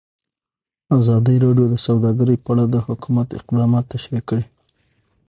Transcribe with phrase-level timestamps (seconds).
[0.97, 4.45] ازادي راډیو د سوداګري په اړه د حکومت اقدامات تشریح کړي.